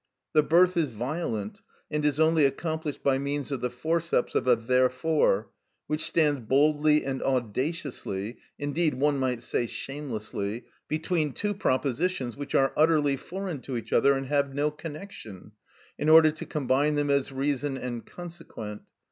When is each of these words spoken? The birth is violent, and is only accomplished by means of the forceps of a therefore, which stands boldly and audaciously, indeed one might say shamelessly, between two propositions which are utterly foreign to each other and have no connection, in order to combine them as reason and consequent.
The 0.33 0.41
birth 0.41 0.77
is 0.77 0.93
violent, 0.93 1.61
and 1.91 2.03
is 2.03 2.19
only 2.19 2.43
accomplished 2.43 3.03
by 3.03 3.19
means 3.19 3.51
of 3.51 3.61
the 3.61 3.69
forceps 3.69 4.33
of 4.33 4.47
a 4.47 4.55
therefore, 4.55 5.51
which 5.85 6.07
stands 6.07 6.39
boldly 6.39 7.05
and 7.05 7.21
audaciously, 7.21 8.37
indeed 8.57 8.95
one 8.95 9.19
might 9.19 9.43
say 9.43 9.67
shamelessly, 9.67 10.63
between 10.87 11.33
two 11.33 11.53
propositions 11.53 12.35
which 12.35 12.55
are 12.55 12.73
utterly 12.75 13.15
foreign 13.15 13.59
to 13.59 13.77
each 13.77 13.93
other 13.93 14.13
and 14.13 14.25
have 14.25 14.55
no 14.55 14.71
connection, 14.71 15.51
in 15.99 16.09
order 16.09 16.31
to 16.31 16.47
combine 16.47 16.95
them 16.95 17.11
as 17.11 17.31
reason 17.31 17.77
and 17.77 18.07
consequent. 18.07 18.81